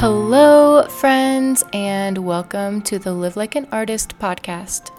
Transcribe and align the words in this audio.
Hello, 0.00 0.88
friends, 0.88 1.62
and 1.74 2.16
welcome 2.16 2.80
to 2.80 2.98
the 2.98 3.12
Live 3.12 3.36
Like 3.36 3.54
an 3.54 3.68
Artist 3.70 4.18
podcast. 4.18 4.90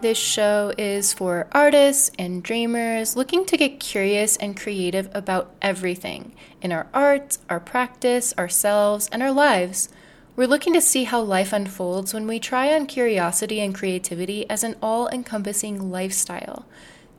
This 0.00 0.16
show 0.16 0.72
is 0.78 1.12
for 1.12 1.48
artists 1.50 2.12
and 2.20 2.40
dreamers 2.40 3.16
looking 3.16 3.44
to 3.46 3.56
get 3.56 3.80
curious 3.80 4.36
and 4.36 4.56
creative 4.56 5.10
about 5.12 5.56
everything 5.60 6.36
in 6.62 6.70
our 6.70 6.86
art, 6.94 7.38
our 7.50 7.58
practice, 7.58 8.32
ourselves, 8.38 9.08
and 9.10 9.24
our 9.24 9.32
lives. 9.32 9.88
We're 10.36 10.46
looking 10.46 10.74
to 10.74 10.80
see 10.80 11.02
how 11.02 11.20
life 11.20 11.52
unfolds 11.52 12.14
when 12.14 12.28
we 12.28 12.38
try 12.38 12.72
on 12.72 12.86
curiosity 12.86 13.58
and 13.58 13.74
creativity 13.74 14.48
as 14.48 14.62
an 14.62 14.76
all 14.80 15.08
encompassing 15.08 15.90
lifestyle. 15.90 16.64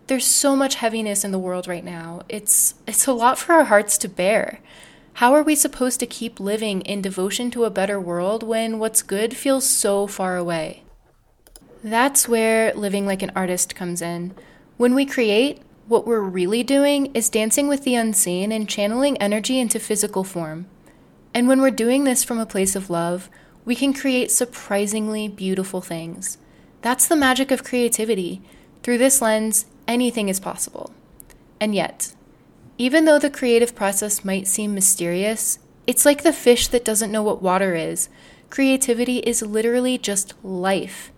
There's 0.07 0.25
so 0.25 0.55
much 0.55 0.75
heaviness 0.75 1.25
in 1.25 1.33
the 1.33 1.37
world 1.37 1.67
right 1.67 1.83
now. 1.83 2.21
It's, 2.29 2.75
it's 2.87 3.07
a 3.07 3.11
lot 3.11 3.37
for 3.37 3.51
our 3.55 3.65
hearts 3.65 3.97
to 3.97 4.07
bear. 4.07 4.61
How 5.19 5.33
are 5.33 5.43
we 5.43 5.53
supposed 5.53 5.99
to 5.99 6.05
keep 6.05 6.39
living 6.39 6.79
in 6.83 7.01
devotion 7.01 7.51
to 7.51 7.65
a 7.65 7.69
better 7.69 7.99
world 7.99 8.41
when 8.41 8.79
what's 8.79 9.01
good 9.01 9.35
feels 9.35 9.67
so 9.67 10.07
far 10.07 10.37
away? 10.37 10.83
That's 11.83 12.29
where 12.29 12.73
living 12.73 13.05
like 13.05 13.21
an 13.21 13.33
artist 13.35 13.75
comes 13.75 14.01
in. 14.01 14.33
When 14.77 14.95
we 14.95 15.05
create, 15.05 15.61
what 15.89 16.07
we're 16.07 16.21
really 16.21 16.63
doing 16.63 17.07
is 17.07 17.27
dancing 17.27 17.67
with 17.67 17.83
the 17.83 17.95
unseen 17.95 18.53
and 18.53 18.69
channeling 18.69 19.17
energy 19.17 19.59
into 19.59 19.77
physical 19.77 20.23
form. 20.23 20.67
And 21.33 21.49
when 21.49 21.59
we're 21.59 21.69
doing 21.69 22.05
this 22.05 22.23
from 22.23 22.39
a 22.39 22.45
place 22.45 22.73
of 22.73 22.89
love, 22.89 23.29
we 23.65 23.75
can 23.75 23.91
create 23.91 24.31
surprisingly 24.31 25.27
beautiful 25.27 25.81
things. 25.81 26.37
That's 26.81 27.09
the 27.09 27.17
magic 27.17 27.51
of 27.51 27.65
creativity. 27.65 28.41
Through 28.83 28.99
this 28.99 29.21
lens, 29.21 29.65
anything 29.85 30.29
is 30.29 30.39
possible. 30.39 30.93
And 31.59 31.75
yet, 31.75 32.13
even 32.79 33.03
though 33.03 33.19
the 33.19 33.29
creative 33.29 33.75
process 33.75 34.23
might 34.23 34.47
seem 34.47 34.73
mysterious, 34.73 35.59
it's 35.85 36.05
like 36.05 36.23
the 36.23 36.31
fish 36.31 36.69
that 36.69 36.85
doesn't 36.85 37.11
know 37.11 37.21
what 37.21 37.41
water 37.41 37.75
is. 37.75 38.07
Creativity 38.49 39.17
is 39.19 39.41
literally 39.41 39.97
just 39.97 40.33
life 40.43 41.11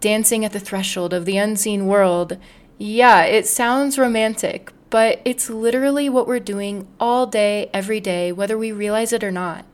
dancing 0.00 0.44
at 0.44 0.52
the 0.52 0.60
threshold 0.60 1.14
of 1.14 1.24
the 1.24 1.36
unseen 1.36 1.86
world. 1.86 2.36
Yeah, 2.78 3.22
it 3.22 3.46
sounds 3.46 3.98
romantic, 3.98 4.72
but 4.90 5.20
it's 5.24 5.48
literally 5.48 6.08
what 6.08 6.26
we're 6.26 6.40
doing 6.40 6.88
all 6.98 7.26
day, 7.26 7.70
every 7.72 8.00
day, 8.00 8.32
whether 8.32 8.58
we 8.58 8.72
realize 8.72 9.12
it 9.12 9.24
or 9.24 9.30
not. 9.30 9.64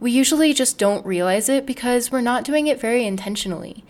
We 0.00 0.10
usually 0.10 0.54
just 0.54 0.78
don't 0.78 1.06
realize 1.06 1.48
it 1.48 1.66
because 1.66 2.10
we're 2.10 2.22
not 2.22 2.44
doing 2.44 2.66
it 2.66 2.80
very 2.80 3.06
intentionally. 3.06 3.84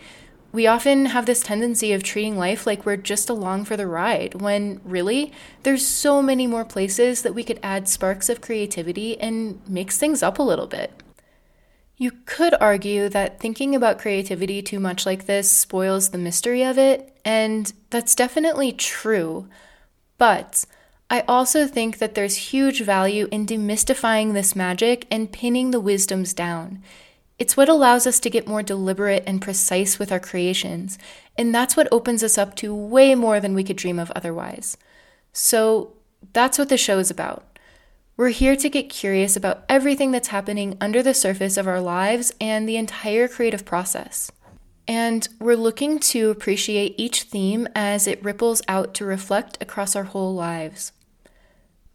We 0.53 0.67
often 0.67 1.07
have 1.07 1.25
this 1.25 1.41
tendency 1.41 1.93
of 1.93 2.03
treating 2.03 2.37
life 2.37 2.67
like 2.67 2.85
we're 2.85 2.95
just 2.95 3.27
along 3.27 3.65
for 3.65 3.75
the 3.75 3.87
ride, 3.87 4.39
when 4.39 4.79
really, 4.85 5.33
there's 5.63 5.85
so 5.85 6.21
many 6.21 6.45
more 6.45 6.63
places 6.63 7.23
that 7.23 7.33
we 7.33 7.43
could 7.43 7.59
add 7.63 7.89
sparks 7.89 8.29
of 8.29 8.39
creativity 8.39 9.19
and 9.19 9.59
mix 9.67 9.97
things 9.97 10.21
up 10.21 10.37
a 10.37 10.43
little 10.43 10.67
bit. 10.67 11.01
You 11.97 12.11
could 12.27 12.53
argue 12.61 13.09
that 13.09 13.39
thinking 13.39 13.73
about 13.73 13.97
creativity 13.97 14.61
too 14.61 14.79
much 14.79 15.07
like 15.07 15.25
this 15.25 15.49
spoils 15.49 16.09
the 16.09 16.19
mystery 16.19 16.63
of 16.63 16.77
it, 16.77 17.17
and 17.25 17.73
that's 17.89 18.13
definitely 18.13 18.71
true. 18.73 19.47
But 20.19 20.65
I 21.09 21.21
also 21.21 21.65
think 21.65 21.97
that 21.97 22.13
there's 22.13 22.51
huge 22.53 22.81
value 22.81 23.27
in 23.31 23.47
demystifying 23.47 24.33
this 24.33 24.55
magic 24.55 25.07
and 25.09 25.31
pinning 25.31 25.71
the 25.71 25.79
wisdoms 25.79 26.31
down. 26.35 26.83
It's 27.39 27.57
what 27.57 27.69
allows 27.69 28.05
us 28.05 28.19
to 28.21 28.29
get 28.29 28.47
more 28.47 28.63
deliberate 28.63 29.23
and 29.25 29.41
precise 29.41 29.97
with 29.97 30.11
our 30.11 30.19
creations, 30.19 30.99
and 31.37 31.53
that's 31.53 31.75
what 31.75 31.87
opens 31.91 32.23
us 32.23 32.37
up 32.37 32.55
to 32.57 32.75
way 32.75 33.15
more 33.15 33.39
than 33.39 33.55
we 33.55 33.63
could 33.63 33.77
dream 33.77 33.99
of 33.99 34.11
otherwise. 34.11 34.77
So 35.31 35.93
that's 36.31 36.57
what 36.57 36.69
the 36.69 36.77
show 36.77 36.99
is 36.99 37.09
about. 37.09 37.57
We're 38.15 38.29
here 38.29 38.55
to 38.55 38.69
get 38.69 38.89
curious 38.89 39.35
about 39.35 39.63
everything 39.67 40.11
that's 40.11 40.27
happening 40.27 40.77
under 40.79 41.01
the 41.01 41.15
surface 41.15 41.57
of 41.57 41.67
our 41.67 41.81
lives 41.81 42.31
and 42.39 42.69
the 42.69 42.77
entire 42.77 43.27
creative 43.27 43.65
process. 43.65 44.31
And 44.87 45.27
we're 45.39 45.55
looking 45.55 45.97
to 45.99 46.29
appreciate 46.29 46.93
each 46.97 47.23
theme 47.23 47.67
as 47.73 48.05
it 48.05 48.23
ripples 48.23 48.61
out 48.67 48.93
to 48.95 49.05
reflect 49.05 49.57
across 49.61 49.95
our 49.95 50.03
whole 50.03 50.35
lives. 50.35 50.91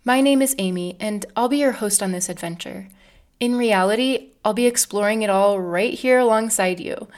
My 0.05 0.21
name 0.21 0.43
is 0.43 0.57
Amy, 0.59 0.97
and 0.99 1.25
I'll 1.37 1.49
be 1.49 1.59
your 1.59 1.73
host 1.73 2.03
on 2.03 2.12
this 2.12 2.29
adventure. 2.29 2.89
In 3.41 3.54
reality, 3.54 4.31
I'll 4.44 4.54
be 4.54 4.66
exploring 4.66 5.22
it 5.22 5.31
all 5.31 5.60
right 5.60 5.94
here 5.94 6.19
alongside 6.19 6.81
you. 6.81 7.09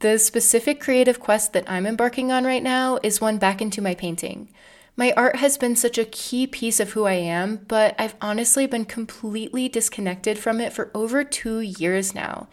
The 0.00 0.18
specific 0.18 0.80
creative 0.80 1.18
quest 1.18 1.52
that 1.52 1.68
I'm 1.68 1.86
embarking 1.86 2.30
on 2.30 2.44
right 2.44 2.62
now 2.62 2.98
is 3.02 3.20
one 3.20 3.38
back 3.38 3.62
into 3.62 3.80
my 3.80 3.94
painting. 3.94 4.50
My 4.96 5.12
art 5.16 5.36
has 5.36 5.58
been 5.58 5.74
such 5.74 5.98
a 5.98 6.04
key 6.04 6.46
piece 6.46 6.78
of 6.78 6.92
who 6.92 7.04
I 7.04 7.14
am, 7.14 7.64
but 7.66 7.96
I've 7.98 8.14
honestly 8.20 8.66
been 8.66 8.84
completely 8.84 9.68
disconnected 9.68 10.38
from 10.38 10.60
it 10.60 10.72
for 10.72 10.92
over 10.94 11.24
two 11.24 11.60
years 11.60 12.14
now. 12.14 12.48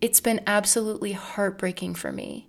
It's 0.00 0.20
been 0.20 0.40
absolutely 0.46 1.12
heartbreaking 1.12 1.94
for 1.94 2.10
me. 2.10 2.48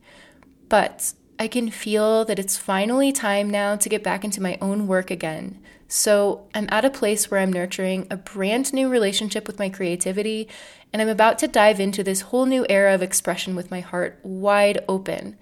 But 0.67 1.13
I 1.37 1.47
can 1.49 1.69
feel 1.69 2.23
that 2.25 2.39
it's 2.39 2.57
finally 2.57 3.11
time 3.11 3.49
now 3.49 3.75
to 3.75 3.89
get 3.89 4.03
back 4.03 4.23
into 4.23 4.41
my 4.41 4.57
own 4.61 4.87
work 4.87 5.11
again. 5.11 5.59
So 5.87 6.47
I'm 6.55 6.67
at 6.71 6.85
a 6.85 6.89
place 6.89 7.29
where 7.29 7.41
I'm 7.41 7.51
nurturing 7.51 8.07
a 8.09 8.17
brand 8.17 8.73
new 8.73 8.89
relationship 8.89 9.45
with 9.45 9.59
my 9.59 9.69
creativity, 9.69 10.47
and 10.93 11.01
I'm 11.01 11.09
about 11.09 11.37
to 11.39 11.47
dive 11.47 11.79
into 11.79 12.03
this 12.03 12.21
whole 12.21 12.45
new 12.45 12.65
era 12.69 12.95
of 12.95 13.03
expression 13.03 13.53
with 13.53 13.69
my 13.69 13.81
heart 13.81 14.19
wide 14.23 14.83
open. 14.87 15.37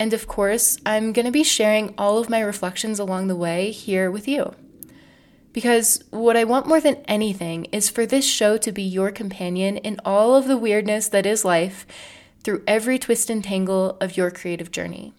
And 0.00 0.14
of 0.14 0.26
course, 0.26 0.78
I'm 0.86 1.12
going 1.12 1.26
to 1.26 1.32
be 1.32 1.44
sharing 1.44 1.94
all 1.98 2.18
of 2.18 2.30
my 2.30 2.40
reflections 2.40 2.98
along 2.98 3.26
the 3.26 3.36
way 3.36 3.70
here 3.70 4.10
with 4.10 4.26
you. 4.26 4.54
Because 5.52 6.02
what 6.10 6.36
I 6.36 6.44
want 6.44 6.66
more 6.66 6.80
than 6.80 7.02
anything 7.06 7.66
is 7.66 7.90
for 7.90 8.06
this 8.06 8.26
show 8.26 8.56
to 8.58 8.72
be 8.72 8.82
your 8.82 9.10
companion 9.10 9.76
in 9.78 10.00
all 10.04 10.34
of 10.34 10.46
the 10.48 10.56
weirdness 10.56 11.08
that 11.08 11.26
is 11.26 11.44
life 11.44 11.86
through 12.44 12.62
every 12.66 12.98
twist 12.98 13.28
and 13.28 13.42
tangle 13.42 13.96
of 14.00 14.16
your 14.16 14.30
creative 14.30 14.70
journey. 14.70 15.14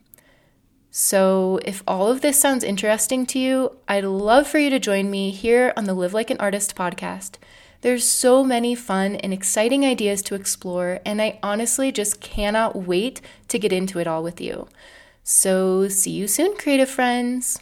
So, 0.92 1.60
if 1.66 1.84
all 1.88 2.08
of 2.10 2.22
this 2.22 2.40
sounds 2.40 2.64
interesting 2.64 3.28
to 3.28 3.40
you, 3.40 3.78
I'd 3.88 4.06
love 4.06 4.48
for 4.48 4.58
you 4.58 4.72
to 4.72 4.80
join 4.80 5.12
me 5.12 5.30
here 5.30 5.72
on 5.78 5.84
the 5.84 5.94
Live 5.94 6.16
Like 6.16 6.32
an 6.32 6.40
Artist 6.40 6.76
podcast. 6.76 7.36
There's 7.82 8.04
so 8.04 8.44
many 8.44 8.74
fun 8.74 9.16
and 9.18 9.32
exciting 9.32 9.86
ideas 9.86 10.24
to 10.24 10.36
explore, 10.36 11.00
and 11.06 11.22
I 11.22 11.40
honestly 11.44 11.92
just 11.92 12.22
cannot 12.22 12.76
wait 12.76 13.22
to 13.50 13.60
get 13.60 13.72
into 13.72 14.00
it 14.00 14.08
all 14.08 14.24
with 14.24 14.42
you. 14.42 14.68
So, 15.24 15.88
see 15.90 16.12
you 16.12 16.28
soon, 16.28 16.58
creative 16.58 16.90
friends. 16.90 17.60